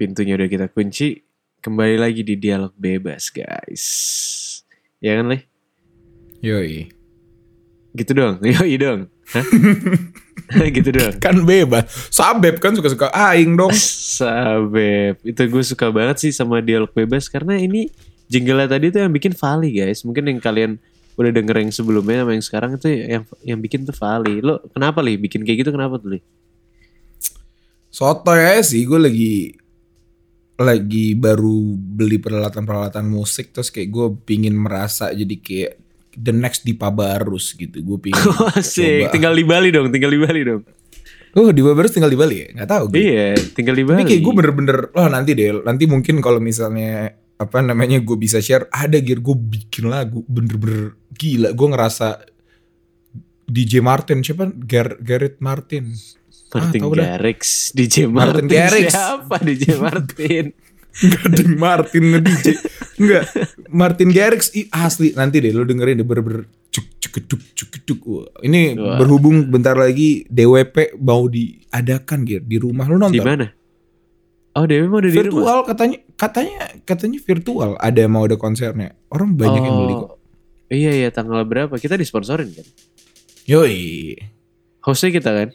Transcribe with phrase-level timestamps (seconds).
[0.00, 1.20] Pintunya udah kita kunci.
[1.60, 3.84] Kembali lagi di dialog bebas, guys.
[4.96, 5.44] Ya kan, Leh?
[6.40, 6.88] Yoi.
[7.92, 8.40] Gitu dong.
[8.48, 9.12] Yoi dong.
[9.36, 9.44] Hah?
[10.80, 11.20] gitu dong.
[11.20, 11.84] Kan bebas.
[12.08, 13.76] Sabep kan suka-suka aing dong.
[14.16, 15.20] Sabep.
[15.20, 17.92] Itu gue suka banget sih sama dialog bebas karena ini
[18.24, 20.00] jingle tadi tuh yang bikin Vali, guys.
[20.08, 20.80] Mungkin yang kalian
[21.20, 24.40] udah denger yang sebelumnya sama yang sekarang itu yang yang bikin tuh Vali.
[24.40, 25.20] Lo kenapa, Li?
[25.20, 26.24] Bikin kayak gitu kenapa tuh, Li?
[27.92, 29.59] Soto ya sih gue lagi
[30.60, 35.72] lagi baru beli peralatan-peralatan musik terus kayak gue pingin merasa jadi kayak
[36.20, 37.80] the next Dipa Barus gitu.
[37.80, 38.20] Gue pingin
[38.58, 39.08] Asik.
[39.08, 39.12] coba.
[39.14, 40.62] Tinggal di Bali dong, tinggal di Bali dong.
[41.38, 42.46] Oh Dipa Barus tinggal di Bali ya?
[42.62, 42.98] Gak tahu gue.
[43.00, 44.02] Iya, tinggal di Bali.
[44.02, 48.36] Tapi kayak gue bener-bener, wah nanti deh, nanti mungkin kalau misalnya apa namanya gue bisa
[48.42, 51.56] share, ada gear gue bikin lagu bener-bener gila.
[51.56, 52.20] Gue ngerasa
[53.48, 54.50] DJ Martin siapa?
[54.52, 55.94] Gar Garrett Martin.
[56.52, 56.90] Martin Ah.
[56.90, 58.90] Garrix, DJ Martin Martin, Garrix.
[58.90, 60.44] Siapa DJ Martin?
[61.00, 62.46] Gading Martin nge-DJ.
[62.98, 63.24] Enggak,
[63.70, 65.14] Martin Garrix ih, asli.
[65.14, 68.00] Nanti deh lo dengerin deh bener-bener cuk cuk cuk cuk cuk.
[68.04, 68.98] Wah, Ini Wah.
[68.98, 73.24] berhubung bentar lagi DWP mau diadakan gear di rumah lo Di nonton.
[73.24, 73.46] mana?
[74.52, 75.22] Oh, Dewi mau ada di rumah.
[75.22, 80.18] virtual katanya katanya katanya virtual ada mau ada konsernya orang banyak yang beli kok Oh,
[80.68, 81.70] Iya iya tanggal berapa?
[81.72, 82.66] Kita disponsorin kan?
[83.44, 84.18] yoi
[84.80, 85.48] Hostnya kita kan?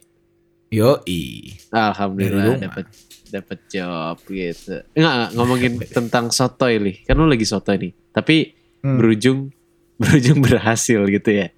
[0.70, 2.86] Yoi Alhamdulillah dapat
[3.26, 4.80] dapat job gitu.
[4.94, 6.94] Enggak, enggak ngomongin tentang sotoy li.
[7.04, 7.94] Kan lu lagi sotoy nih.
[8.12, 8.38] Tapi
[8.86, 9.02] Hmm.
[9.02, 9.50] berujung
[10.02, 11.50] berujung berhasil gitu ya.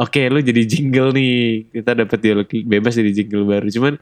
[0.00, 1.68] Oke, lu jadi jingle nih.
[1.68, 3.68] Kita dapat dialog bebas jadi jingle baru.
[3.68, 3.94] Cuman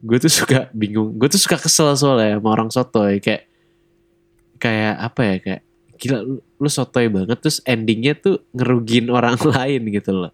[0.00, 1.12] gue tuh suka bingung.
[1.20, 3.44] Gue tuh suka kesel soalnya sama orang sotoy kayak
[4.56, 5.60] kayak apa ya kayak
[5.98, 10.32] gila lu, lu sotoy banget terus endingnya tuh ngerugin orang lain gitu loh.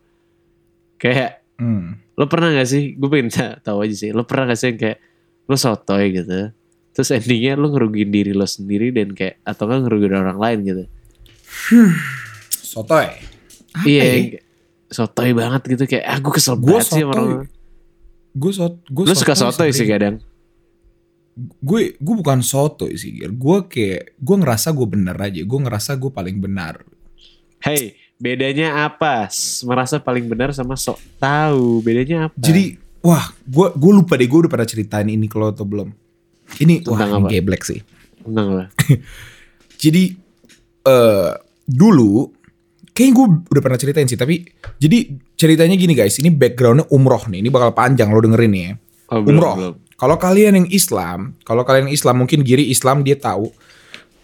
[0.96, 1.98] Kayak Hmm.
[2.14, 2.94] Lo pernah gak sih?
[2.94, 4.10] Gue pengen ta- tahu aja sih.
[4.14, 4.98] Lo pernah gak sih yang kayak
[5.44, 6.54] lo sotoy gitu
[6.94, 10.84] terus endingnya lo ngerugiin diri lo sendiri dan kayak atau kan ngerugiin orang lain gitu?
[12.62, 13.10] Sotoy.
[13.74, 14.14] Apa iya ya?
[14.30, 14.42] kayak
[14.94, 15.84] sotoy banget gitu.
[15.90, 17.18] Kayak ah gue kesel Gua banget sih sama sotoy.
[17.18, 17.44] orang.
[18.34, 20.22] Gue sot gue lo suka sotoy sih kadang.
[21.58, 25.42] Gue gue bukan sotoy sih gue kayak gue ngerasa gue bener aja.
[25.42, 26.78] Gue ngerasa gue paling benar.
[27.58, 29.28] Hey bedanya apa?
[29.66, 31.82] Merasa paling benar sama sok tahu.
[31.82, 32.36] Bedanya apa?
[32.38, 34.28] Jadi wah gue gue lupa deh.
[34.28, 35.90] Gue udah pernah ceritain ini kalau atau belum.
[36.60, 37.30] Ini wah Tentang ini apa?
[37.32, 37.80] geblek sih.
[38.24, 38.68] Tenang lah
[39.82, 40.16] Jadi
[40.84, 41.32] eh
[41.64, 42.28] dulu
[42.92, 44.44] kayaknya gue udah pernah ceritain sih tapi
[44.78, 44.98] jadi
[45.34, 46.16] ceritanya gini guys.
[46.20, 47.42] Ini backgroundnya umroh nih.
[47.42, 48.72] Ini bakal panjang lo dengerin nih ya.
[49.12, 49.76] Oh, belum, umroh.
[50.00, 53.52] kalau kalian yang Islam kalau kalian yang Islam mungkin Giri Islam dia tahu.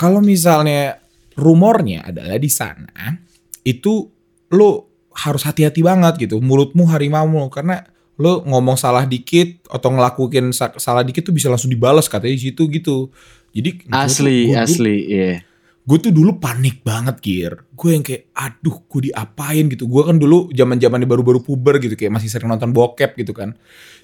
[0.00, 0.96] Kalau misalnya
[1.36, 3.20] rumornya adalah di sana
[3.62, 4.08] itu
[4.50, 4.70] lo
[5.12, 6.38] harus hati-hati banget gitu.
[6.38, 7.84] Mulutmu harimau karena
[8.20, 12.52] lo ngomong salah dikit atau ngelakuin sa- salah dikit tuh bisa langsung dibalas katanya di
[12.52, 13.08] situ gitu.
[13.50, 15.32] Jadi tuh- asli gua dulu- asli iya.
[15.80, 19.64] gue tuh dulu panik banget Gir gue yang kayak aduh gue diapain?
[19.66, 19.88] gitu.
[19.88, 21.96] Gue kan dulu zaman zamannya baru-baru puber gitu.
[21.96, 23.56] Kayak masih sering nonton bokep gitu kan.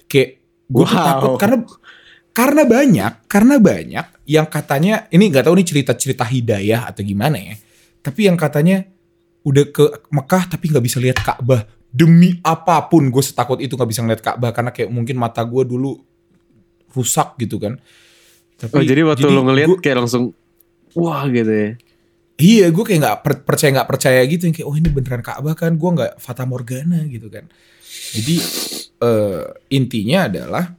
[0.09, 1.05] Kayak gue tuh Wow.
[1.07, 1.57] takut karena
[2.33, 7.55] karena banyak karena banyak yang katanya ini nggak tahu nih cerita-cerita hidayah atau gimana ya.
[8.01, 8.83] Tapi yang katanya
[9.47, 13.89] udah ke Mekah tapi nggak bisa lihat Ka'bah demi apa pun gue setakut itu nggak
[13.89, 15.95] bisa ngeliat Ka'bah karena kayak mungkin mata gue dulu
[16.91, 17.79] rusak gitu kan
[18.59, 20.35] tapi, oh jadi waktu lo ngeliat gua- kayak langsung
[20.99, 21.71] wah gitu ya
[22.37, 25.57] Iya, gue kayak nggak per- percaya nggak percaya gitu yang kayak oh ini beneran Ka'bah
[25.57, 27.49] kan, gue nggak fata morgana gitu kan.
[28.13, 28.35] Jadi
[29.01, 30.69] eh, intinya adalah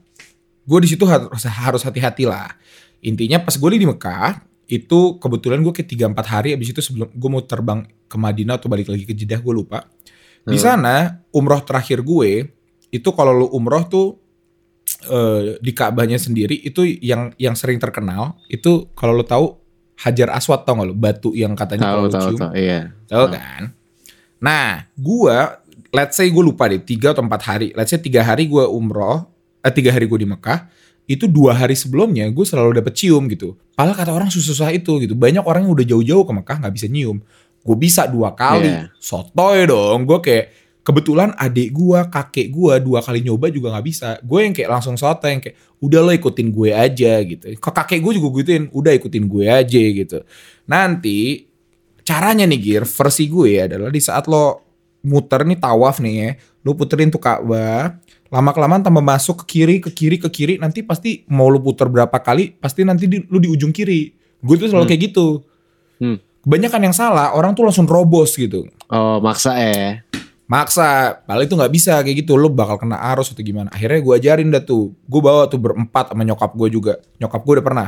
[0.63, 2.55] gue di situ harus harus hati-hati lah.
[3.03, 4.39] Intinya pas gue di Mekah
[4.71, 8.57] itu kebetulan gue ke tiga empat hari abis itu sebelum gue mau terbang ke Madinah
[8.57, 9.85] atau balik lagi ke Jeddah gue lupa.
[10.41, 10.65] Di Hmm.
[10.65, 10.95] sana
[11.29, 12.49] umroh terakhir gue
[12.89, 14.17] itu kalau lu umroh tuh
[15.05, 19.55] eh, di Ka'bahnya sendiri itu yang yang sering terkenal itu kalau lu tahu
[19.99, 20.95] Hajar Aswad tau gak lu?
[20.95, 22.89] Batu yang katanya kalau cium tahu iya.
[23.05, 23.35] Tahu Tahu.
[23.35, 23.63] kan?
[24.39, 25.59] Nah gua
[25.91, 27.67] let's say gue lupa deh tiga atau empat hari.
[27.75, 29.27] Let's say tiga hari gua umroh
[29.59, 30.71] eh tiga hari gue di Mekah
[31.03, 33.59] itu dua hari sebelumnya gue selalu dapet cium gitu.
[33.75, 35.19] Padahal kata orang susah-susah itu gitu.
[35.19, 37.19] Banyak orang yang udah jauh-jauh ke Mekah nggak bisa nyium
[37.63, 38.67] gue bisa dua kali.
[38.69, 38.91] Iya.
[38.97, 40.07] sotoy dong.
[40.07, 40.45] Gue kayak
[40.79, 44.17] kebetulan adik gua kakek gua dua kali nyoba juga nggak bisa.
[44.25, 47.45] Gue yang kayak langsung sotoy yang kayak udah lo ikutin gue aja gitu.
[47.55, 50.17] Ke kakek gue juga gituin udah ikutin gue aja gitu.
[50.65, 51.45] Nanti
[52.01, 54.65] caranya nih Gir versi gue adalah di saat lo
[55.05, 56.29] muter nih tawaf nih ya
[56.59, 57.95] lo puterin tuh Ka'bah
[58.27, 61.87] lama kelamaan tambah masuk ke kiri ke kiri ke kiri nanti pasti mau lo puter
[61.87, 64.11] berapa kali pasti nanti di, lo di ujung kiri.
[64.41, 64.91] Gue tuh selalu Hmm.
[64.91, 65.27] kayak gitu.
[65.99, 66.17] Hmm.
[66.43, 68.67] Kebanyakan yang salah orang tuh langsung robos gitu.
[68.87, 70.01] Oh maksa ya.
[70.49, 72.33] Maksa padahal itu nggak bisa kayak gitu.
[72.33, 73.69] Lo bakal kena arus atau gimana.
[73.69, 74.97] Akhirnya gue ajarin dah tuh.
[75.05, 76.93] Gue bawa tuh berempat sama nyokap gue juga.
[77.21, 77.87] Nyokap gue udah pernah.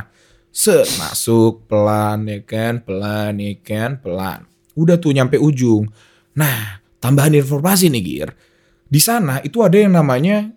[0.52, 2.78] Set masuk pelan ya kan?
[2.84, 3.98] Pelan ya kan?
[3.98, 4.46] Pelan.
[4.78, 5.90] Udah tuh nyampe ujung.
[6.38, 8.30] Nah tambahan informasi nih Gir
[8.86, 10.52] di sana itu ada yang namanya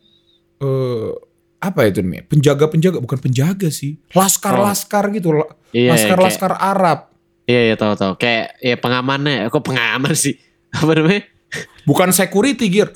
[0.62, 1.10] eh
[1.58, 2.30] apa itu namanya?
[2.30, 3.98] Penjaga penjaga bukan penjaga sih.
[4.14, 5.34] Laskar laskar gitu.
[5.34, 5.50] Oh.
[5.74, 7.00] Iya, laskar kayak- laskar Arab
[7.46, 8.14] Iya, iya tahu tahu.
[8.18, 10.38] Kayak ya pengamannya, kok pengaman sih?
[10.78, 11.24] Apa namanya?
[11.86, 12.90] bukan security Gir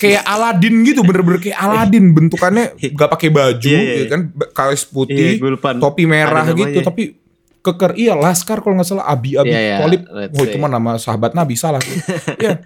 [0.00, 4.20] kayak Aladin gitu bener-bener kayak Aladin bentukannya gak pakai baju Iya, iya, ya kan?
[4.54, 5.74] kaos Iya, putih gue lupa.
[5.76, 6.80] topi merah gitu.
[6.80, 7.18] tapi
[7.62, 9.06] keker iya laskar kalau nggak salah.
[9.06, 11.82] Abi abi Iya, iya, Tolib oh itu mah nama sahabat Nabi salah.
[12.42, 12.58] Ya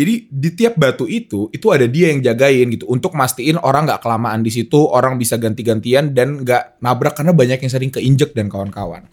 [0.00, 4.00] jadi di tiap batu itu itu ada dia yang jagain gitu untuk mastiin orang nggak
[4.00, 8.48] kelamaan di situ orang bisa ganti-gantian dan nggak nabrak karena banyak yang sering keinjek dan
[8.48, 9.04] kawan-kawan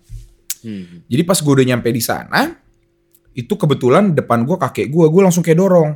[0.68, 1.06] Hmm.
[1.06, 2.52] jadi pas gue udah nyampe di sana,
[3.38, 5.90] itu kebetulan depan gue kakek gue, gue langsung kayak dorong.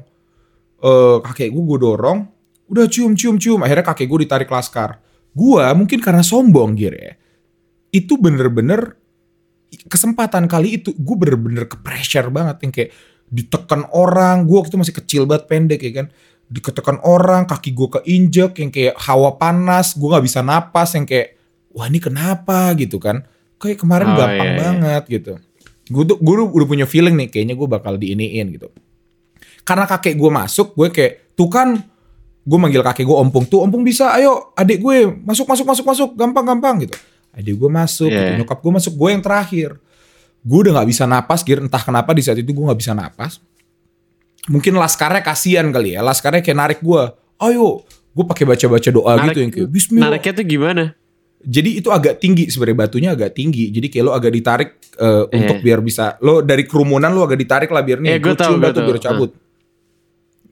[0.81, 2.19] Eh kakek gue gue dorong,
[2.69, 3.59] udah cium cium cium.
[3.65, 5.01] Akhirnya kakek gue ditarik laskar.
[5.33, 7.13] Gue mungkin karena sombong gitu ya.
[7.91, 8.95] Itu bener-bener
[9.71, 12.91] kesempatan kali itu gue bener-bener ke pressure banget yang kayak
[13.31, 14.43] ditekan orang.
[14.43, 16.07] Gue waktu itu masih kecil banget pendek ya kan.
[16.45, 21.39] Diketekan orang, kaki gue keinjek yang kayak hawa panas, gue nggak bisa napas yang kayak
[21.71, 23.23] wah ini kenapa gitu kan.
[23.55, 24.59] Kayak kemarin Oh, gampang iya, iya.
[24.59, 25.33] banget gitu.
[25.87, 28.67] Gue tuh gue udah punya feeling nih kayaknya gue bakal diiniin gitu.
[29.61, 31.79] Karena kakek gue masuk, gue kayak tuh kan
[32.41, 36.09] gue manggil kakek gue ompong tuh ompong bisa ayo adik gue masuk masuk masuk masuk
[36.17, 36.97] gampang gampang gitu
[37.31, 38.17] adik gue masuk Iya.
[38.17, 38.31] gitu.
[38.41, 39.69] nyokap gue masuk gue yang terakhir
[40.41, 41.61] gue udah nggak bisa napas gir.
[41.61, 43.37] Entah kenapa di saat itu gue nggak bisa napas.
[44.49, 46.01] Mungkin laskarnya kasihan kali ya.
[46.01, 47.01] Laskarnya kayak narik gue
[47.41, 50.09] ayo gue pakai baca baca doa Narik- gitu yang kayak Bismillah.
[50.13, 50.85] Nariknya tuh gimana?
[51.41, 53.73] jadi itu agak tinggi sebenarnya batunya agak tinggi.
[53.73, 54.69] Jadi kayak lo agak ditarik
[55.01, 55.65] eh, untuk Iya.
[55.65, 58.79] biar bisa lo dari kerumunan lo agak ditarik lah biar nih gua tahu, cium batu
[58.85, 59.31] biar cabut.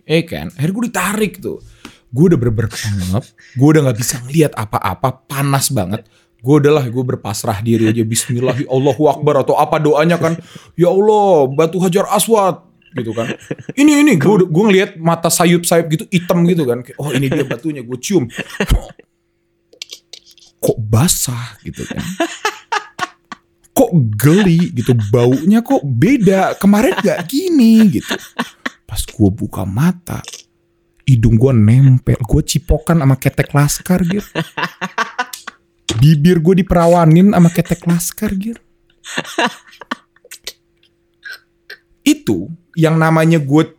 [0.10, 0.50] Eh kan?
[0.50, 1.62] Akhirnya gue ditarik tuh.
[2.10, 5.30] Gue udah pengep gue udah nggak bisa ngeliat apa-apa.
[5.30, 6.10] Panas banget
[6.40, 10.40] gue udahlah gue berpasrah diri aja Bismillahi Allahu Akbar atau apa doanya kan
[10.80, 12.64] ya Allah batu hajar aswad
[12.96, 13.30] gitu kan.
[13.76, 17.84] Ini ini gue gue ngeliat mata sayup-sayup gitu hitam gitu kan oh ini dia batunya
[17.84, 18.26] gue cium.
[20.60, 22.04] Kok basah gitu kan.
[23.76, 28.16] Kok geli gitu baunya kok beda kemarin gak gini gitu.
[28.88, 30.24] Pas gue buka mata
[31.10, 34.30] hidung gue nempel gue cipokan sama ketek laskar gitu
[35.96, 38.62] bibir gue diperawanin sama ketek laskar gitu
[42.02, 43.76] itu yang namanya gue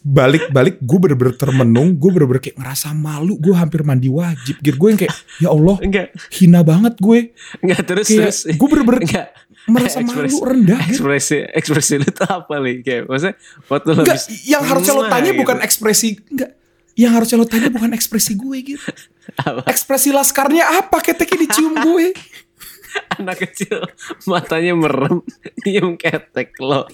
[0.00, 4.88] balik-balik gue bener-bener termenung gue bener-bener kayak ngerasa malu gue hampir mandi wajib gitu gue
[4.88, 7.18] yang kayak ya Allah Enggak, hina banget gue
[7.60, 8.38] enggak terus kayak terus.
[8.48, 9.28] gue bener-bener Enggak.
[9.68, 10.92] merasa malu Ekspresi- rendah gitu.
[10.96, 12.76] Ekspresi ekspresi lu tuh apa nih?
[12.80, 13.34] Kayak maksudnya
[13.68, 15.40] waktu Enggak, habis yang harusnya lo tanya gitu.
[15.44, 16.50] bukan ekspresi enggak.
[16.96, 18.80] Yang harusnya lo tanya bukan ekspresi gue gitu.
[19.36, 19.68] Apa?
[19.68, 22.14] Ekspresi laskarnya apa keteknya dicium gue?
[23.20, 23.84] anak kecil
[24.24, 25.20] matanya merem
[25.62, 26.88] nyium ketek lo.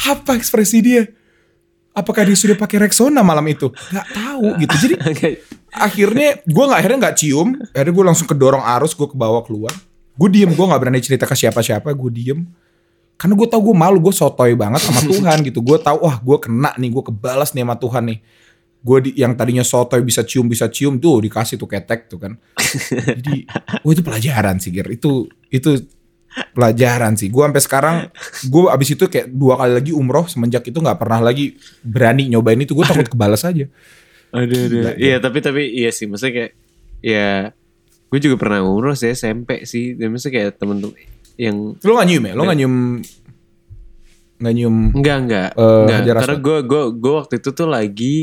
[0.00, 1.02] Apa ekspresi dia?
[1.90, 3.68] Apakah dia sudah pakai Rexona malam itu?
[3.90, 4.74] Gak tahu gitu.
[4.88, 5.32] Jadi Enggak.
[5.74, 7.48] akhirnya gue nggak akhirnya nggak cium.
[7.74, 9.74] Akhirnya gue langsung kedorong arus gue ke bawah keluar.
[10.14, 11.90] Gue diem gue nggak berani cerita ke siapa-siapa.
[11.92, 12.46] Gue diem.
[13.20, 15.60] Karena gue tahu gue malu gue sotoy banget sama Tuhan gitu.
[15.60, 18.18] Gue tahu wah gue kena nih gue kebalas nih sama Tuhan nih.
[18.80, 22.32] Gue di, yang tadinya sotoy bisa cium bisa cium tuh dikasih tuh ketek tuh kan.
[23.20, 23.44] Jadi,
[23.84, 24.88] wah itu pelajaran sih Gir.
[24.88, 25.84] Itu itu
[26.56, 27.28] pelajaran sih.
[27.28, 27.96] Gue sampai sekarang
[28.48, 32.60] gue abis itu kayak dua kali lagi umroh semenjak itu nggak pernah lagi berani nyobain
[32.60, 32.72] itu.
[32.72, 33.68] Gue takut kebalas aja.
[34.30, 34.94] Aduh, aduh.
[34.96, 36.52] Iya, tapi tapi iya sih, maksudnya kayak
[37.02, 37.50] ya
[38.10, 39.98] gue juga pernah umroh sih SMP sih.
[39.98, 40.94] Dan maksudnya kayak temen-temen
[41.40, 42.32] yang Lo gak nyium ya?
[42.36, 42.76] Lo gak nyium
[44.40, 45.98] Gak nyium enggak enggak, Eh, enggak.
[46.00, 48.16] Hajar Karena gue gue gue waktu itu tuh lagi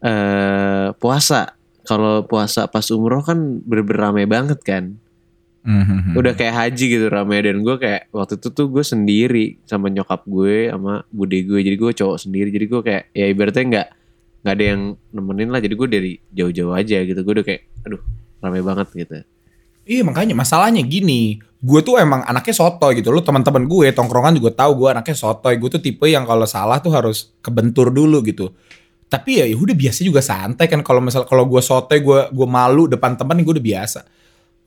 [0.00, 1.56] eh puasa.
[1.84, 5.00] Kalau puasa pas umroh kan bener-bener banget kan.
[5.60, 6.16] Mhm.
[6.16, 10.24] Udah kayak haji gitu rame dan gue kayak waktu itu tuh gue sendiri sama nyokap
[10.24, 11.60] gue sama bude gue.
[11.60, 12.48] Jadi gue cowok sendiri.
[12.48, 13.88] Jadi gue kayak ya ibaratnya nggak
[14.40, 14.80] nggak ada yang
[15.12, 15.60] nemenin lah.
[15.60, 17.20] Jadi gue dari jauh-jauh aja gitu.
[17.20, 18.00] Gue udah kayak aduh
[18.40, 19.20] rame banget gitu.
[19.90, 24.52] Iya makanya masalahnya gini Gue tuh emang anaknya sotoy gitu Lo teman-teman gue tongkrongan juga
[24.52, 28.52] tahu gue anaknya sotoy Gue tuh tipe yang kalau salah tuh harus kebentur dulu gitu
[29.10, 30.86] Tapi ya ya udah biasa juga santai kan.
[30.86, 34.06] Kalau misal kalau gue sotoy gue gue malu depan teman gue udah biasa.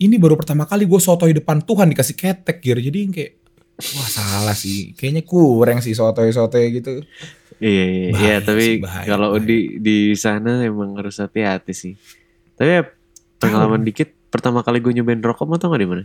[0.03, 3.33] Ini baru pertama kali gue sotoy depan Tuhan dikasih ketek gitu Jadi kayak
[3.73, 4.93] Wah salah sih.
[4.93, 7.01] Kayaknya kurang sih sotoy-sotoy gitu.
[7.57, 8.65] Iya, iya, Bahaya iya, tapi
[9.07, 11.93] kalau di di sana emang harus hati-hati sih.
[12.53, 12.81] Tapi ya
[13.41, 16.03] pengalaman dikit, pertama kali gue nyobain rokok mau tau gak di mana?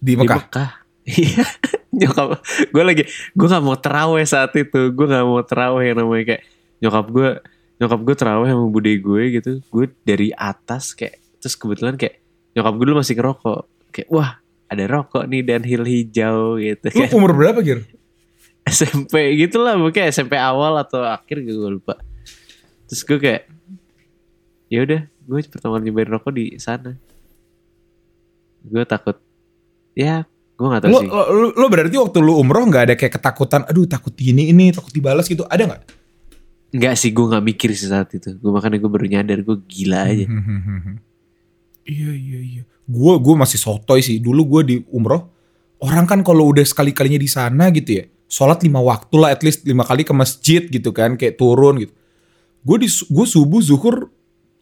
[0.00, 0.40] Di Di Mekah?
[0.46, 0.70] Mekah.
[1.06, 1.46] Iya,
[1.94, 2.42] nyokap
[2.74, 4.90] gue lagi gue nggak mau teraweh saat itu.
[4.90, 6.42] Gue nggak mau teraweh yang namanya kayak
[6.80, 7.28] nyokap gue
[7.76, 9.52] nyokap gue teraweh sama bude gue gitu.
[9.68, 12.20] Gue dari atas kayak terus kebetulan kayak
[12.56, 13.62] nyokap gue dulu masih ngerokok.
[13.92, 14.30] Kayak wah
[14.66, 16.86] ada rokok nih dan hil hijau gitu.
[16.90, 17.86] Lu kan umur berapa Gir?
[18.66, 21.94] SMP gitu lah mungkin SMP awal atau akhir gitu gue lupa.
[22.90, 23.42] Terus gue kayak
[24.66, 26.98] ya udah gue pertama nyobain rokok di sana.
[28.66, 29.22] Gue takut
[29.94, 31.08] ya gue gak tahu Lu, sih.
[31.12, 34.88] lu, lu berarti waktu lu umroh nggak ada kayak ketakutan, aduh takut gini ini, takut
[34.88, 35.82] dibalas gitu, ada nggak?
[36.76, 40.12] Enggak sih gue gak mikir sih saat itu gue makanya gue baru nyadar gue gila
[40.12, 40.26] aja
[41.86, 42.62] Iya iya iya.
[42.82, 44.18] Gue gue masih sotoy sih.
[44.18, 45.30] Dulu gue di umroh,
[45.78, 49.46] orang kan kalau udah sekali kalinya di sana gitu ya, sholat lima waktu lah, at
[49.46, 51.94] least lima kali ke masjid gitu kan, kayak turun gitu.
[52.66, 54.10] Gue di gue subuh zuhur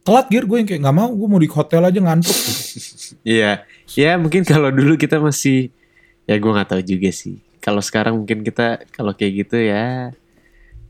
[0.05, 2.37] telat gear gue yang kayak nggak mau, gue mau di hotel aja ngantuk.
[2.37, 2.61] Gitu.
[3.25, 3.65] Iya
[3.97, 5.73] ya mungkin kalau dulu kita masih
[6.29, 10.13] ya gue gak tahu juga sih kalau sekarang mungkin kita kalau kayak gitu ya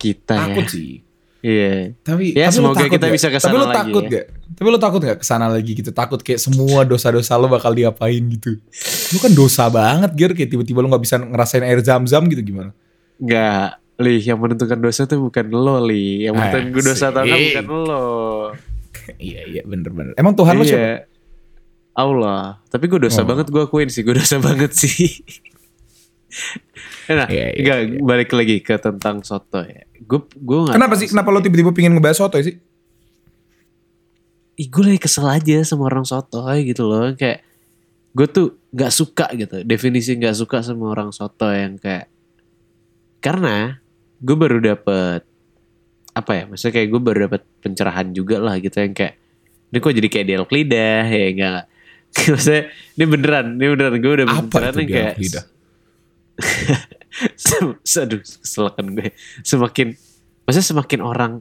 [0.02, 1.03] kita Takut ya sih.
[1.44, 3.12] Iya Tapi Ya, tapi semoga kita nggak?
[3.12, 4.10] bisa ke sana Tapi lu lagi takut ya.
[4.10, 4.26] gak?
[4.54, 5.90] Tapi lu takut gak ke sana lagi gitu?
[5.90, 8.56] Takut kayak semua dosa-dosa lu bakal diapain gitu.
[9.10, 12.72] Lu kan dosa banget Gir, kayak tiba-tiba lu gak bisa ngerasain air zam-zam gitu gimana?
[13.16, 17.38] nggak Li yang menentukan dosa tuh bukan lo Li yang menentukan gue dosa atau enggak
[17.62, 18.06] bukan lo
[19.16, 20.14] iya iya bener-bener.
[20.14, 20.74] Emang Tuhan siapa?
[20.74, 20.94] iya
[21.92, 23.24] Allah tapi gue dosa Oh.
[23.24, 25.22] banget gue akuin sih gue dosa banget sih
[27.12, 31.08] nah Iya, iya, enggak balik lagi ke tentang soto ya gue gue nggak Kenapa sih?
[31.08, 32.56] Kenapa lu tiba-tiba pengen ngebahas soto sih?
[34.54, 37.42] Ih, gue lagi kesel aja sama orang sotoy gitu loh kayak
[38.14, 42.06] gue tuh nggak suka gitu definisi nggak suka sama orang soto yang kayak
[43.18, 43.82] karena
[44.22, 45.26] gue baru dapet
[46.14, 49.18] apa ya maksudnya kayak gue baru dapet pencerahan juga lah gitu yang kayak
[49.74, 51.62] ini kok jadi kayak dialog lidah ya enggak
[52.30, 52.62] maksudnya
[52.94, 55.44] ini beneran ini beneran gue udah Apa pencerahan itu yang kayak lidah?
[58.04, 59.10] Aduh kesel kan gue.
[59.42, 59.94] Semakin
[60.44, 61.32] maksudnya semakin orang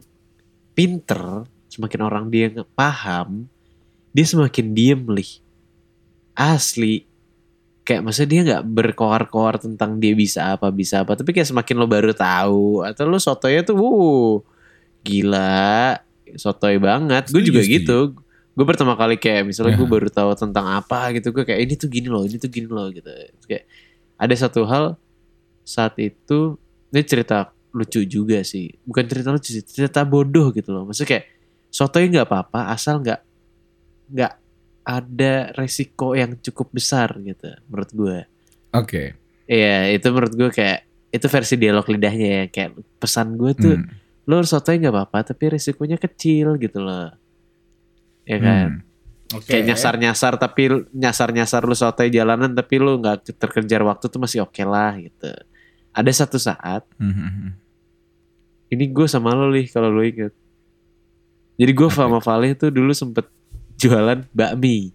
[0.73, 3.49] pinter semakin orang dia paham
[4.13, 5.31] dia semakin diem lih.
[6.33, 7.05] Asli.
[7.83, 11.17] Kayak maksudnya dia nggak berkoar-koar tentang dia bisa apa bisa apa.
[11.17, 14.39] Tapi kayak semakin lo baru tahu atau lo sotonya tuh wuh
[15.03, 15.97] gila
[16.37, 17.27] sotoy banget.
[17.29, 17.75] Gue juga setuju.
[17.81, 17.97] gitu.
[18.53, 19.93] Gue pertama kali kayak misalnya gue Ya.
[19.97, 22.87] baru tahu tentang apa gitu gue kayak ini tuh gini loh ini tuh gini loh
[22.93, 23.09] gitu.
[23.49, 23.65] Kayak
[24.15, 24.95] ada satu hal
[25.63, 30.85] saat itu ini cerita lucu juga sih bukan cerita lucu sih cerita bodoh gitu loh
[30.85, 31.25] maksudnya kayak
[31.67, 33.19] sotoy nggak apa-apa asal nggak
[34.09, 34.33] nggak
[34.83, 38.17] ada resiko yang cukup besar gitu menurut gue
[38.73, 39.13] Oke.
[39.43, 40.79] Iya itu menurut gue kayak
[41.09, 43.89] itu versi dialog lidahnya ya kayak pesan gue tuh Hmm.
[44.23, 47.11] lo sotoy nggak apa-apa tapi resikonya kecil gitu loh
[48.23, 48.91] ya kan Hmm.
[49.33, 49.49] Oke.
[49.49, 54.19] kayak nyasar nyasar tapi nyasar nyasar lu sotoy jalanan tapi lu nggak terkejar waktu tuh
[54.19, 55.31] masih oke lah gitu
[55.93, 57.51] ada satu saat Hmm, hmm, hmm.
[58.69, 60.33] ini gue sama lo nih kalau lo inget
[61.53, 63.29] jadi gue sama Valih tuh dulu sempet
[63.75, 64.89] jualan bakmi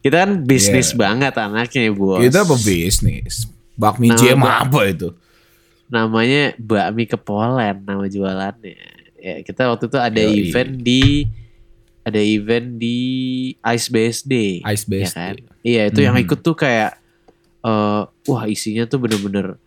[0.00, 0.98] kita kan bisnis Iya.
[0.98, 3.50] banget anaknya bos Itu apa bisnis?
[3.74, 5.08] Bakmi jam bak- apa itu?
[5.86, 8.74] namanya bakmi kepolen nama jualannya
[9.16, 10.34] ya kita waktu itu ada Yoi.
[10.44, 11.02] event di
[12.02, 12.96] ada event di
[13.68, 15.14] Ice BSD Ice ya based.
[15.14, 16.24] kan iya itu yang Mhm.
[16.24, 16.98] ikut tuh kayak
[17.60, 19.58] eh wah isinya tuh bener-bener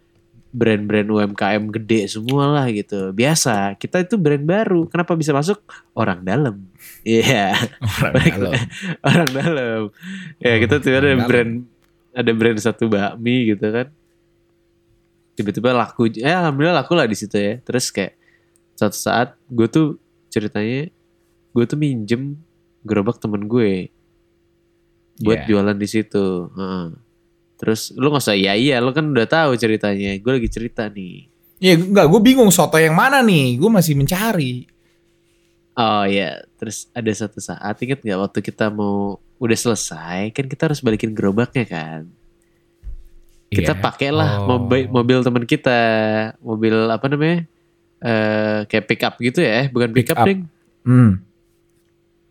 [0.50, 5.62] brand-brand UMKM gede semua lah gitu biasa kita itu brand baru kenapa bisa masuk
[5.94, 6.66] orang dalam
[7.06, 7.54] iya
[8.00, 8.34] Orang Baik.
[8.34, 8.54] dalam.
[9.08, 9.82] orang dalam
[10.38, 11.28] ya kita tuh ada Orang dalam.
[11.28, 11.52] brand
[12.12, 13.88] ada brand satu bakmi gitu kan
[15.34, 18.18] tiba-tiba laku ya alhamdulillah laku lah di situ ya terus kayak
[18.74, 19.88] suatu saat gue tuh
[20.28, 20.90] ceritanya
[21.50, 22.36] gue tuh minjem
[22.82, 23.94] gerobak temen gue
[25.20, 25.48] buat Iya.
[25.48, 26.86] jualan di situ Heeh.
[27.60, 31.28] Terus lu nggak usah iya iya lu kan udah tahu ceritanya gue lagi cerita nih
[31.60, 33.60] Ya enggak, gue bingung soto yang mana nih.
[33.60, 34.64] Gue masih mencari.
[35.76, 40.72] Oh ya, terus ada satu saat inget nggak waktu kita mau udah selesai kan kita
[40.72, 42.08] harus balikin gerobaknya kan.
[43.50, 43.82] Kita Iya.
[43.82, 44.56] pakailah Oh.
[44.56, 45.80] mobil mobil teman kita,
[46.40, 47.44] mobil apa namanya?
[48.00, 50.28] eh kayak pick up gitu ya, bukan pick, Pick up, up.
[50.32, 50.48] ding.
[50.88, 51.20] Hmm.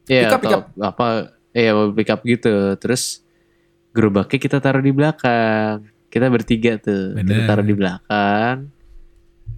[0.05, 0.65] Iya, Pick up, pick up.
[0.79, 1.07] apa?
[1.53, 2.55] Iya, mobil pick up gitu.
[2.77, 3.21] Terus
[3.99, 5.83] gerobaknya kita taruh di belakang.
[6.07, 7.49] Kita bertiga tuh, kita Bener.
[7.50, 8.71] taruh di belakang.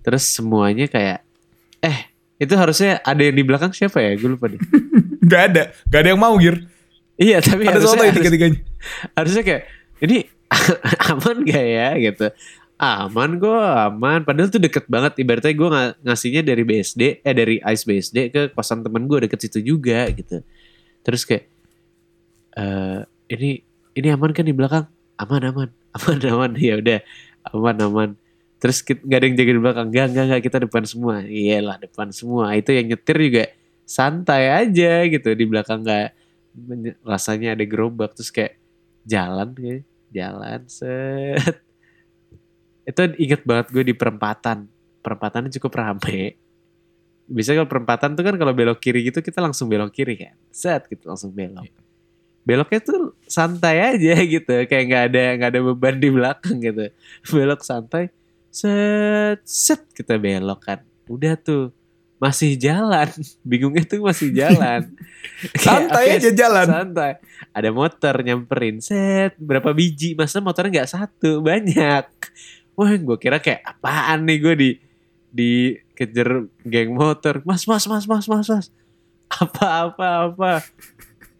[0.00, 1.20] Terus semuanya kayak
[1.84, 2.08] eh
[2.40, 4.16] itu harusnya ada yang di belakang siapa ya?
[4.16, 4.56] Gue lupa deh.
[5.30, 5.62] Gak ada.
[5.92, 6.64] Gak ada yang mau, Gir.
[7.20, 8.64] Iya tapi Ada soto ya tiga-tiganya.
[9.12, 9.68] harusnya kayak
[10.00, 10.24] ini
[11.12, 12.26] aman gak ya gitu.
[12.80, 14.24] Aman kok aman.
[14.24, 15.20] Padahal tuh deket banget.
[15.20, 19.36] Ibaratnya gue ng ngasihnya dari BSD, eh dari Ice BSD ke kosan temen gue deket
[19.36, 20.40] situ juga gitu.
[21.04, 21.44] Terus kayak
[22.56, 23.04] eh
[23.36, 23.60] ini
[24.00, 24.84] ini aman kan di belakang?
[25.20, 26.50] Aman aman aman aman.
[26.56, 27.00] Ya udah
[27.52, 28.10] aman aman.
[28.60, 29.86] Terus kita, gak ada yang jaga di belakang.
[29.88, 31.14] Enggak enggak enggak kita depan semua.
[31.24, 32.52] Iyalah depan semua.
[32.56, 33.44] Itu yang nyetir juga
[33.84, 36.14] santai aja gitu di belakang nggak
[37.02, 38.58] rasanya ada gerobak terus kayak
[39.04, 41.60] jalan kayak jalan set.
[42.84, 44.66] Itu inget banget gue di perempatan.
[45.00, 46.36] Perempatannya cukup rame.
[47.30, 50.36] Biasanya kalau perempatan tuh kan kalau belok kiri gitu kita langsung belok kiri kan.
[50.52, 51.89] Set gitu langsung belok
[52.44, 54.54] beloknya tuh santai aja gitu.
[54.66, 56.90] Kayak nggak ada nggak ada beban di belakang gitu.
[57.30, 58.12] Belok santai
[58.50, 61.70] set set kita belok kan udah tuh
[62.20, 63.08] masih jalan.
[63.48, 64.92] Bingungnya tuh masih jalan.
[65.64, 66.68] Santai aja jalan.
[66.68, 67.16] santai.
[67.56, 69.34] Ada motor nyamperin set.
[69.40, 70.12] Berapa biji?
[70.12, 72.04] Masa motornya nggak satu banyak.
[72.76, 74.70] Wah gue kira kayak apaan nih gue di
[75.32, 77.40] dikejar geng motor.
[77.48, 78.66] Mas mas mas mas mas mas.
[79.32, 80.52] Apa apa apa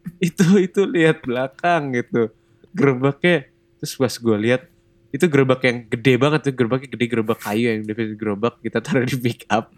[0.28, 2.33] itu itu lihat belakang gitu
[2.73, 3.49] gerobaknya
[3.80, 4.62] terus pas gue lihat
[5.11, 9.02] itu gerobak yang gede banget tuh gerobaknya gede gerobak kayu yang definisi gerobak kita taruh
[9.02, 9.75] di pick up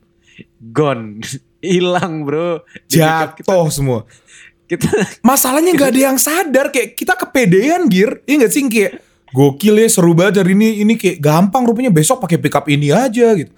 [0.61, 1.21] gone
[1.65, 4.05] hilang bro Jatuh semua.
[4.67, 4.89] kita
[5.29, 8.25] Masalahnya nggak ada yang sadar kayak kita kepedean gear.
[8.25, 8.93] Iya nggak sih kayak
[9.33, 13.37] gokil ya seru banget hari ini ini kayak gampang rupanya besok pakai pickup ini aja
[13.37, 13.53] gitu.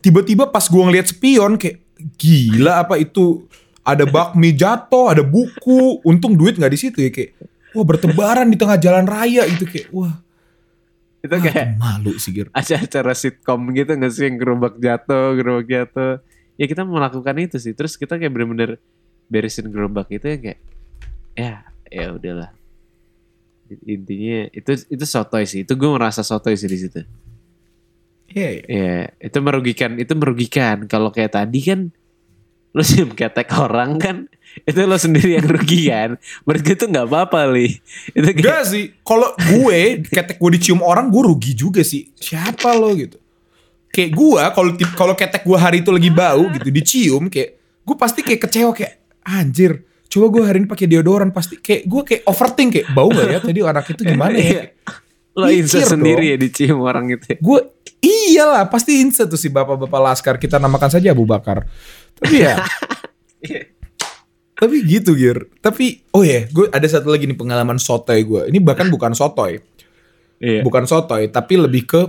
[0.00, 1.84] Tiba-tiba pas gua ngeliat spion kayak
[2.16, 3.44] gila apa itu
[3.84, 7.36] ada bakmi jatuh, ada buku, untung duit nggak di situ ya kayak
[7.76, 10.16] wah bertebaran di tengah jalan raya gitu kayak wah.
[11.20, 12.48] Itu ah, kayak malu sih gear.
[12.52, 16.24] acara-acara sitcom gitu nggak sih yang gerobak jatuh gerobak jatuh.
[16.56, 17.76] Ya kita melakukan itu sih.
[17.76, 18.80] Terus kita kayak bener-bener
[19.28, 20.60] beresin gerobak itu ya kayak
[21.36, 21.54] ya
[21.92, 22.50] ya udahlah.
[23.84, 25.64] Intinya itu itu sotoy sih.
[25.64, 27.00] Itu gue merasa sotoy sih di situ.
[28.34, 28.62] Iya, iya.
[28.68, 30.88] ya itu merugikan itu merugikan.
[30.88, 31.80] Kalau kayak tadi kan
[32.74, 34.16] lo sih ketek orang kan
[34.66, 37.78] itu lo sendiri yang rugi kan menurut gue itu nggak apa-apa li
[38.10, 42.10] itu kayak Enggak sih, kalau gue ketek gue dicium orang gue rugi juga sih.
[42.14, 43.18] Siapa lo gitu?
[43.90, 47.50] Kayak gue kalau tip- kalau ketek gue hari itu lagi bau gitu dicium kayak
[47.82, 49.86] gue pasti kayak kecewa kayak anjir.
[50.10, 53.38] Coba gue hari ini pakai deodoran pasti kayak gue kayak overthink kayak bau gak ya
[53.42, 54.70] tadi anak itu gimana ya?
[55.34, 56.30] Lo Mikir sendiri dong.
[56.30, 57.36] ya dicium orang gitu ya.
[57.42, 57.60] Gue
[57.98, 61.66] iyalah pasti insya tuh si bapak-bapak laskar kita namakan saja Abu Bakar.
[62.14, 62.62] Tapi ya
[64.54, 65.50] Tapi gitu Gir.
[65.58, 68.54] Tapi oh ya, gue ada satu lagi nih pengalaman sotoy gue.
[68.54, 69.58] Ini bahkan bukan sotoy.
[70.44, 70.60] Iya.
[70.60, 72.02] bukan sotoy tapi lebih ke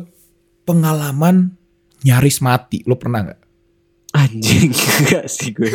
[0.66, 1.54] pengalaman
[2.02, 3.40] nyaris mati lo pernah nggak
[4.16, 5.68] Anjing enggak sih gue.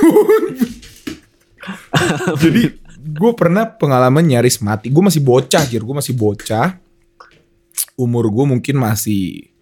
[2.42, 2.62] jadi
[3.00, 6.76] gue pernah pengalaman nyaris mati gue masih bocah jir gue masih bocah
[8.00, 9.52] umur gue mungkin masih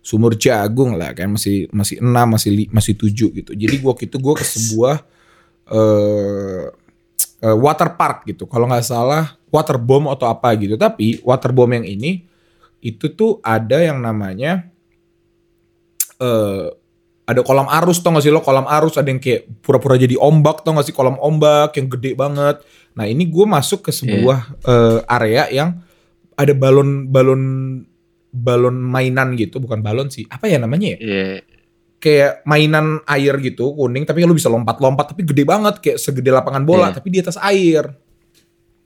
[0.00, 3.52] sumur jagung lah kan masih masih enam masih li- masih tujuh gitu.
[3.52, 4.96] Jadi waktu itu gue ke sebuah
[5.70, 6.64] eh
[7.44, 8.46] eh, water park gitu.
[8.46, 10.78] Kalau nggak salah water bomb atau apa gitu.
[10.78, 12.24] Tapi water bomb yang ini
[12.80, 14.64] itu tuh ada yang namanya
[16.16, 16.68] eh
[17.30, 18.42] ada kolam arus tau gak sih lo?
[18.42, 20.96] Kolam arus ada yang kayak pura-pura jadi ombak tau gak sih?
[20.96, 22.58] Kolam ombak yang gede banget.
[22.98, 25.78] Nah ini gue masuk ke sebuah eh, area yang
[26.40, 27.42] ada balon balon
[28.32, 29.60] balon mainan gitu.
[29.60, 30.24] Bukan balon sih.
[30.26, 30.98] Apa ya namanya ya?
[30.98, 31.26] Iya.
[32.00, 35.84] kayak mainan air gitu kuning tapi lu bisa lompat-lompat tapi gede banget.
[35.84, 36.96] Kayak segede lapangan bola Iya.
[36.96, 37.92] tapi di atas air.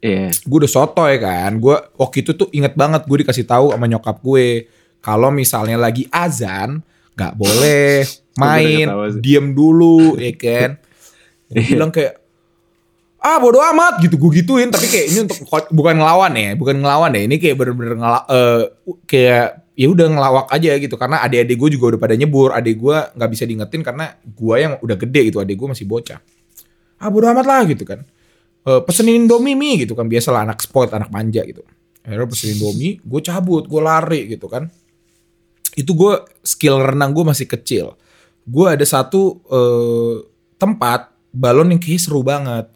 [0.02, 0.34] Iya.
[0.34, 1.62] gue udah sotoy kan.
[1.62, 4.66] Gue waktu itu tuh inget banget gue dikasih tahu sama nyokap gue
[4.98, 6.82] kalau misalnya lagi azan
[7.14, 8.02] nggak boleh
[8.34, 8.86] main.
[9.22, 10.70] diem dulu ya kan?
[11.54, 12.23] Gue bilang kayak
[13.24, 14.20] ah bodo amat gitu.
[14.20, 15.40] Gue gituin tapi kayak ini untuk
[15.72, 17.24] bukan ngelawan ya bukan ngelawan ya.
[17.24, 18.62] Ini kayak bener-bener ngela eh,
[19.08, 20.94] kayak ya udah ngelawak aja gitu.
[21.00, 22.52] Karena adik-adik gue juga udah pada nyebur.
[22.52, 25.40] Adik gue nggak bisa diingetin karena gue yang udah gede gitu.
[25.40, 26.20] Adik gue masih bocah.
[27.00, 28.04] Ah bodo amat lah gitu kan.
[28.68, 30.04] Eh, pesenin Indomie mie gitu kan.
[30.04, 31.64] Biasalah anak spoiled anak manja gitu.
[32.04, 34.68] Akhirnya pesenin Indomie gue cabut gue lari gitu kan.
[35.72, 37.96] Itu gue skill renang gue masih kecil.
[38.44, 40.28] Gue ada satu eh,
[40.60, 42.68] tempat balon yang kayak seru banget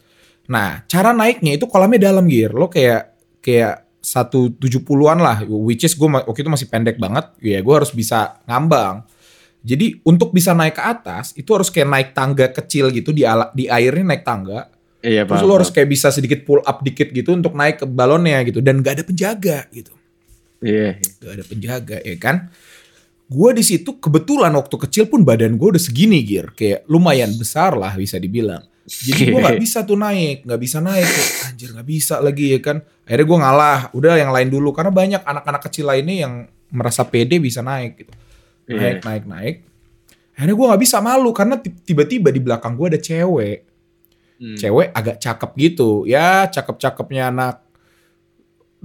[0.49, 5.85] nah cara naiknya itu kolamnya dalam gear lo kayak kayak satu tujuh puluhan lah which
[5.85, 9.05] is gue waktu itu masih pendek banget ya gue harus bisa ngambang
[9.61, 13.53] jadi untuk bisa naik ke atas itu harus kayak naik tangga kecil gitu di ala,
[13.53, 17.15] di airnya naik tangga Iya, Terus paham, lo harus kayak bisa sedikit pull up dikit
[17.15, 19.95] gitu untuk naik ke balonnya gitu dan gak ada penjaga gitu.
[20.59, 20.99] Iya.
[21.23, 22.51] Gak ada penjaga ya kan.
[23.29, 27.79] Gue di situ kebetulan waktu kecil pun badan gue udah segini gear kayak lumayan besar
[27.79, 28.67] lah bisa dibilang.
[28.89, 31.05] Jadi gue nggak bisa tuh naik, nggak bisa naik.
[31.05, 32.77] Kayak, Anjir nggak bisa lagi ya kan.
[33.05, 33.79] Akhirnya gue ngalah.
[33.93, 36.33] Udah yang lain dulu karena banyak anak-anak kecil lainnya yang
[36.69, 38.13] merasa pede bisa naik gitu.
[38.67, 39.05] Naik, Iya.
[39.05, 39.57] naik, naik.
[40.33, 43.59] Akhirnya gue nggak bisa malu karena ti- tiba-tiba di belakang gue ada cewek
[44.39, 44.55] Hmm.
[44.55, 47.59] cewek agak cakep gitu ya cakep-cakepnya anak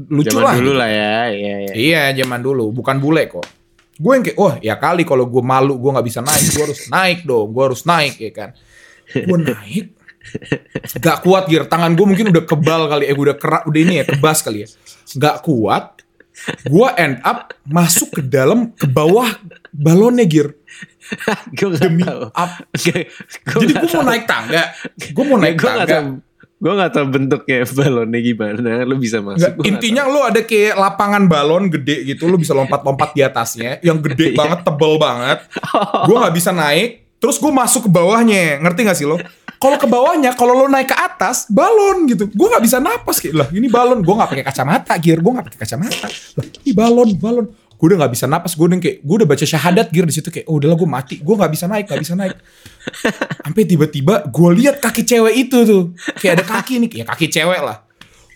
[0.10, 0.82] lucu Zaman lah dulu gitu.
[0.82, 1.18] lah ya.
[1.30, 1.74] Iya, iya.
[1.78, 3.46] iya zaman dulu bukan bule kok
[3.94, 6.82] gue yang kayak wah ya kali kalau gue malu gue nggak bisa naik gue harus
[6.90, 8.50] naik dong gue harus naik ya kan
[9.16, 9.86] gue naik.
[10.96, 14.06] Gak kuat gear tangan gue mungkin udah kebal kali eh udah kerak udah ini ya
[14.06, 14.68] kebas kali ya.
[15.14, 16.02] Gak kuat.
[16.66, 19.30] Gue end up masuk ke dalam ke bawah
[19.70, 20.50] balonnya gear
[21.54, 22.32] gue gak demi tahu.
[22.32, 22.52] up.
[22.74, 23.06] Gak-
[23.46, 24.64] gua jadi gue mau naik tangga.
[25.12, 26.18] Gue mau naik gue gak tangga.
[26.58, 28.72] Gue gak tahu bentuknya balonnya gimana.
[28.82, 29.60] Lu bisa masuk.
[29.60, 34.00] Nggak intinya lo ada kayak lapangan balon gede gitu, lo bisa lompat-lompat di atasnya, yang
[34.00, 34.40] gede Iya.
[34.40, 35.44] banget, tebel banget.
[36.08, 39.16] Gue nggak bisa naik, terus gue masuk ke bawahnya, ngerti gak sih lo?
[39.56, 42.28] Kalau ke bawahnya, kalau lo naik ke atas, balon gitu.
[42.28, 44.04] Gue nggak bisa napas kayak lah, ini balon.
[44.04, 45.24] Gue nggak pakai kacamata, gear.
[45.24, 46.08] Gue nggak pakai kacamata.
[46.36, 47.46] Lah, ini balon, balon.
[47.74, 48.54] Gue udah nggak bisa napas.
[48.54, 51.16] Gue udah kayak, gue udah baca syahadat gear di situ kayak, oh udahlah gue mati.
[51.18, 52.36] Gue nggak bisa naik, nggak bisa naik.
[53.40, 55.84] Sampai tiba-tiba gue lihat kaki cewek itu tuh,
[56.18, 57.88] kayak ada kaki nih, ya kaki cewek lah.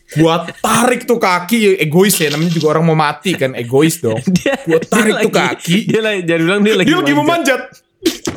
[0.08, 4.16] Gua tarik tuh kaki egois ya namanya juga orang mau mati kan egois dong.
[4.40, 5.78] Dia- Gua tarik dia tuh lagi- kaki.
[5.84, 7.62] Dia lagi, jangan bilang dia lagi Dia lagi mau manjat.
[7.68, 7.86] manjat.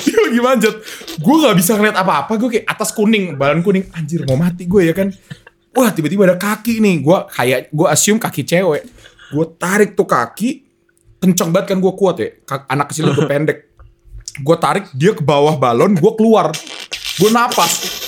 [0.03, 0.75] Dia lagi manjat.
[1.19, 2.33] Gue nggak bisa ngeliat apa-apa.
[2.39, 3.91] Gue kayak atas kuning, balon kuning.
[3.93, 5.11] Anjir mau mati gue ya kan.
[5.75, 7.03] Wah tiba-tiba ada kaki nih.
[7.03, 8.83] Gue kayak gue assume kaki cewek.
[9.31, 10.67] Gue tarik tuh kaki.
[11.21, 12.29] Kenceng banget kan gue kuat ya.
[12.71, 13.71] Anak kecil gue pendek.
[14.41, 15.95] Gue tarik dia ke bawah balon.
[15.99, 16.55] Gue keluar.
[17.19, 18.01] Gue napas.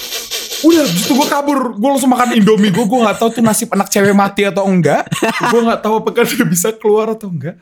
[0.63, 1.75] Udah, itu gue kabur.
[1.75, 2.71] Gue langsung makan Indomie.
[2.71, 5.11] Gue gue nggak tahu tuh nasib anak cewek mati atau enggak.
[5.51, 7.59] Gue nggak tahu apakah dia bisa keluar atau enggak.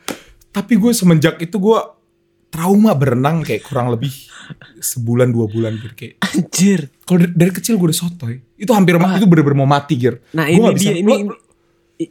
[0.53, 1.79] Tapi gue semenjak itu gue
[2.51, 4.11] trauma berenang kayak kurang lebih
[4.77, 6.91] sebulan dua bulan gitu kayak Anjir.
[7.01, 10.19] kalau dari, dari kecil gue udah sotoy itu hampir ma- itu bener-bener mau mati gir
[10.31, 11.39] Nah Gua ini bisa- dia ini, lo-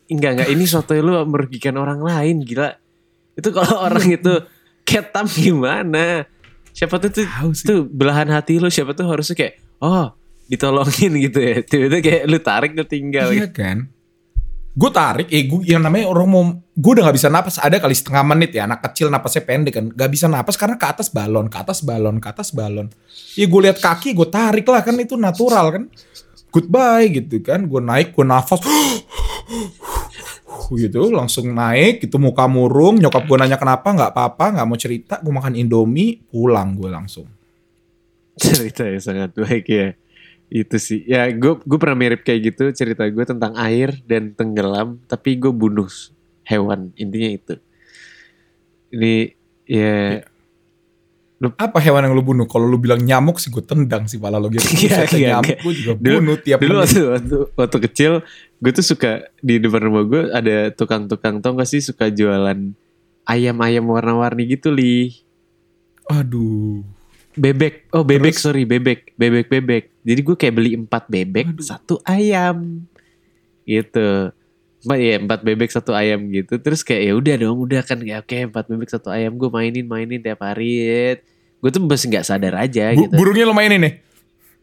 [0.09, 2.71] enggak enggak ini soto lu merugikan orang lain gila.
[3.33, 4.33] Itu kalau orang itu
[4.83, 6.25] ketam gimana?
[6.71, 7.27] Siapa tuh tuh,
[7.61, 10.15] tuh belahan hati lu siapa tuh harusnya kayak oh
[10.47, 11.57] ditolongin gitu ya.
[11.61, 13.29] Tiba-tiba kayak lu tarik lu tinggal.
[13.31, 13.91] iya kan
[14.71, 17.59] gue tarik eh gue yang namanya orang mau gue udah nggak bisa napas.
[17.59, 19.87] Ada kali setengah menit ya anak kecil napasnya pendek kan.
[19.91, 22.87] Nggak bisa napas karena ke atas balon ke atas balon ke atas balon.
[23.35, 25.85] Ya gue lihat kaki gue tarik lah kan itu natural kan.
[26.51, 28.63] Goodbye gitu kan gue naik gue nafas.
[30.71, 35.19] Gitu langsung naik gitu muka murung nyokap gue nanya kenapa nggak apa-apa nggak mau cerita
[35.19, 37.27] gue makan indomie pulang gue langsung.
[38.39, 39.99] Cerita yang sangat baik ya
[40.51, 41.07] itu sih.
[41.07, 45.55] Ya gue gue pernah mirip kayak gitu cerita gue tentang air dan tenggelam tapi gue
[45.55, 45.87] bunuh
[46.43, 46.91] hewan.
[46.99, 47.55] Intinya itu.
[48.91, 49.15] Ini
[49.65, 50.27] ya.
[51.57, 52.45] Apa hewan yang lu bunuh?
[52.45, 54.61] Kalau lu bilang nyamuk sih gue tendang sih pala lo gitu.
[54.85, 55.63] Iya, iya, nyamuk iya.
[55.63, 58.13] gue juga Dulu- bunuh tiap dulu waktu, waktu waktu kecil
[58.61, 59.11] gue tuh suka
[59.41, 61.81] di depan rumah gue ada tukang-tukang tau gak sih?
[61.81, 62.75] Suka jualan
[63.25, 65.15] ayam-ayam warna-warni gitu li.
[66.11, 66.83] Aduh
[67.35, 67.91] bebek.
[67.91, 68.43] Oh bebek Terus?
[68.43, 69.15] sorry bebek.
[69.15, 69.85] Bebek bebek.
[70.03, 71.65] Jadi gue kayak beli empat bebek Aduh.
[71.65, 72.83] satu ayam.
[73.63, 74.33] Gitu.
[74.81, 76.57] Empat ya empat bebek satu ayam gitu.
[76.57, 78.01] Terus kayak ya udah dong udah kan.
[78.01, 79.37] Ya oke empat bebek satu ayam.
[79.37, 80.81] Gue mainin mainin tiap hari.
[81.61, 83.15] Gue tuh masih nggak sadar aja Bu- gitu.
[83.15, 83.95] burungnya lo mainin nih?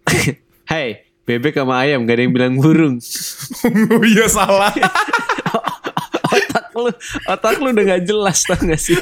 [0.71, 2.97] Hai bebek sama ayam gak ada yang bilang burung.
[3.91, 4.71] Oh iya salah.
[6.27, 6.91] Otak lu
[7.25, 8.93] otak lu udah gak jelas tau gak sih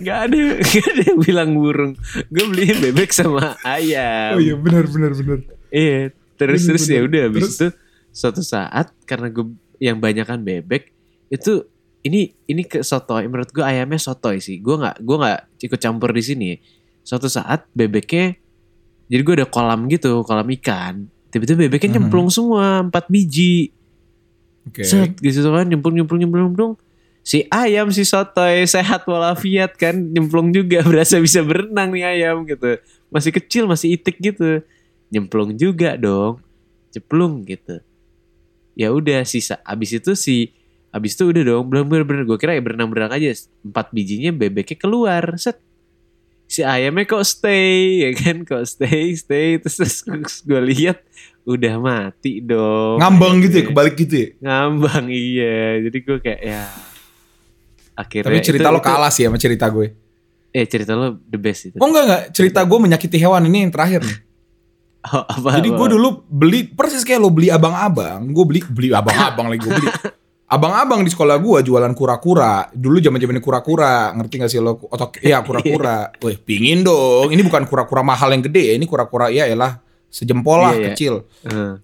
[0.00, 1.92] Gak ada gak ada yang bilang burung
[2.28, 7.00] gue beli bebek sama ayam oh iya benar benar benar Iya, terus Bener, terus ya
[7.02, 7.66] udah habis itu
[8.14, 9.42] suatu saat karena gue
[9.82, 10.94] yang banyakan bebek
[11.26, 11.66] itu
[12.00, 14.62] ini ini ke sotoy menurut gue ayamnya sotoy sih.
[14.62, 16.50] Gue nggak gue nggak ikut campur di sini.
[17.02, 18.38] Suatu saat bebeknya
[19.10, 21.10] jadi gue ada kolam gitu, kolam ikan.
[21.34, 21.96] Tiba-tiba bebeknya Mhm.
[21.98, 23.74] nyemplung semua empat biji.
[24.70, 26.72] oke Set gitu kan nyemplung nyemplung nyemplung nyemplung.
[27.24, 29.96] Si ayam si sotoy sehat walafiat kan?
[29.96, 32.76] Nyemplung juga berasa bisa berenang nih ayam gitu.
[33.08, 34.60] Masih kecil masih itik gitu.
[35.08, 36.44] Nyemplung juga dong.
[36.92, 37.80] Ceplung gitu.
[38.76, 40.52] Ya udah sisa abis itu si
[40.92, 41.64] abis itu udah dong.
[41.72, 43.32] Belum bener-bener gue kira ya berenang-berenang aja.
[43.64, 45.24] Empat bijinya bebeknya keluar.
[45.40, 45.56] Set.
[46.44, 48.44] Si ayamnya kok stay ya kan?
[48.44, 49.56] Kok stay stay.
[49.64, 51.00] Terus, terus gue lihat
[51.48, 53.00] udah mati dong.
[53.00, 53.64] Ngambang gitu ya?
[53.72, 54.28] Kebalik gitu ya?
[54.44, 55.80] Ngambang iya.
[55.88, 56.62] Jadi gue kayak ya
[57.94, 59.86] akhirnya tapi cerita itu- lo itu- kalah sih sama cerita gue.
[60.50, 61.76] Eh cerita lo the best itu.
[61.78, 62.22] Oh enggak enggak.
[62.30, 64.18] Cerita gue menyakiti hewan ini yang terakhir nih.
[65.04, 68.24] Oh, apa, jadi gue dulu beli persis kayak lo beli abang-abang.
[68.32, 69.88] Gue beli beli abang-abang lagi gue beli.
[70.56, 72.72] Abang-abang di sekolah gue jualan kura-kura.
[72.72, 74.16] Dulu zaman zamannya kura-kura.
[74.16, 74.80] Ngerti gak sih lo?
[74.80, 76.08] Otak iya kura-kura.
[76.24, 77.28] Wih pingin dong.
[77.28, 78.72] Ini bukan kura-kura mahal yang gede.
[78.72, 79.76] Ya ini kura-kura ya elah
[80.08, 80.86] sejempol lah Iya, iya.
[80.96, 81.14] kecil.
[81.52, 81.74] Eh,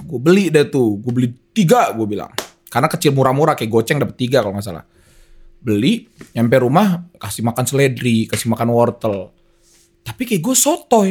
[0.00, 0.96] gue beli deh tuh.
[0.96, 2.32] Gue beli tiga gue bilang.
[2.72, 4.84] Karena kecil murah-murah kayak goceng dapet tiga kalau nggak salah
[5.60, 9.30] beli nyampe rumah kasih makan seledri kasih makan wortel.
[10.00, 11.10] Tapi kayak gue sotoy.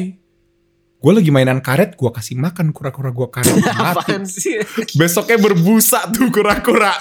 [0.99, 3.55] Gue lagi mainan karet gue kasih makan kura-kura gue karet.
[3.79, 4.59] Mati
[4.97, 6.91] besoknya berbusa tuh kura-kura